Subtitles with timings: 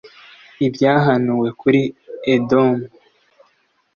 [0.67, 1.81] Ibyahanuwe kuri
[2.35, 2.83] Edomu